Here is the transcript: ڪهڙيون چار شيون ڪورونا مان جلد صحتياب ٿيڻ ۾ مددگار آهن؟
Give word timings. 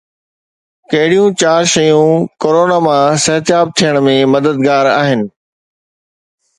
ڪهڙيون 0.91 1.27
چار 1.41 1.61
شيون 1.73 2.09
ڪورونا 2.41 2.77
مان 2.85 3.03
جلد 3.09 3.21
صحتياب 3.27 3.67
ٿيڻ 3.77 4.03
۾ 4.11 4.19
مددگار 4.35 4.93
آهن؟ 4.99 5.21